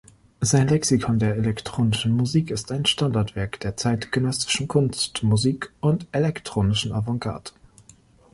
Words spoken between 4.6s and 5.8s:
Kunstmusik